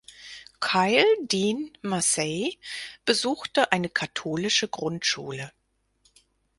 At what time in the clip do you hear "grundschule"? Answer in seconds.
4.67-5.51